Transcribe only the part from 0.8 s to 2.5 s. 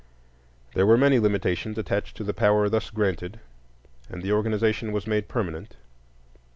were many limitations attached to the